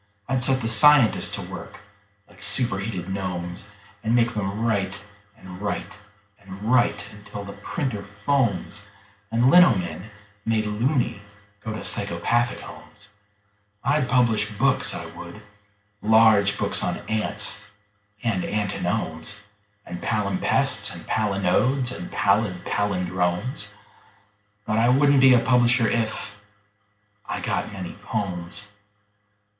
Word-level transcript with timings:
I'd 0.27 0.43
set 0.43 0.61
the 0.61 0.67
scientists 0.67 1.31
to 1.35 1.43
work 1.43 1.77
like 2.27 2.41
superheated 2.41 3.07
gnomes, 3.07 3.65
And 4.03 4.15
make 4.15 4.33
them 4.33 4.65
write 4.65 5.03
and 5.37 5.61
write 5.61 5.99
and 6.39 6.63
write 6.63 7.07
until 7.11 7.43
the 7.45 7.53
printer 7.53 8.01
foams 8.01 8.87
And 9.29 9.51
lino 9.51 9.75
men, 9.75 10.09
made 10.43 10.65
"loony", 10.65 11.21
go 11.63 11.71
to 11.75 11.83
psychopathic 11.85 12.61
homes. 12.61 13.09
I'd 13.83 14.09
publish 14.09 14.49
books, 14.49 14.95
I 14.95 15.05
would 15.05 15.39
large 16.01 16.57
books 16.57 16.81
on 16.81 16.97
ants 17.07 17.63
and 18.23 18.43
antinomes 18.43 19.41
And 19.85 20.01
palimpsests 20.01 20.89
and 20.89 21.05
palinodes 21.05 21.91
and 21.91 22.11
pallid 22.11 22.65
pallindromes: 22.65 23.67
But 24.65 24.79
I 24.79 24.89
wouldn't 24.89 25.21
be 25.21 25.35
a 25.35 25.39
publisher 25.39 25.87
if.... 25.87 26.39
I 27.27 27.39
got 27.39 27.71
many 27.71 27.93
"pomes." 28.01 28.67